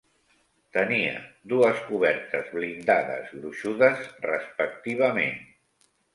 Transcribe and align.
Tenia 0.77 1.11
dues 1.53 1.83
cobertes 1.89 2.49
blindades 2.57 3.29
gruixudes, 3.35 4.03
respectivament. 4.27 5.39